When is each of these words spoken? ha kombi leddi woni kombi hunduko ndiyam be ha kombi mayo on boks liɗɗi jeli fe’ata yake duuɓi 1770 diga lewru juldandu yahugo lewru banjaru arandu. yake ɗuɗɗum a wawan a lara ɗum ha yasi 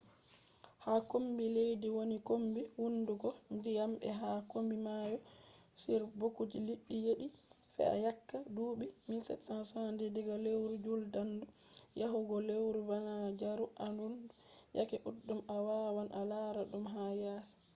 ha 0.83 0.93
kombi 1.09 1.45
leddi 1.55 1.87
woni 1.95 2.17
kombi 2.27 2.61
hunduko 2.77 3.27
ndiyam 3.55 3.91
be 3.99 4.07
ha 4.19 4.29
kombi 4.51 4.75
mayo 4.87 5.17
on 5.93 6.03
boks 6.19 6.41
liɗɗi 6.67 6.95
jeli 7.05 7.27
fe’ata 7.75 7.95
yake 8.05 8.37
duuɓi 8.55 8.85
1770 9.05 10.15
diga 10.15 10.35
lewru 10.45 10.75
juldandu 10.85 11.45
yahugo 11.99 12.35
lewru 12.49 12.79
banjaru 12.89 13.65
arandu. 13.85 14.31
yake 14.77 14.95
ɗuɗɗum 15.05 15.39
a 15.55 15.55
wawan 15.67 16.07
a 16.19 16.21
lara 16.31 16.61
ɗum 16.71 16.85
ha 16.93 17.03
yasi 17.23 17.55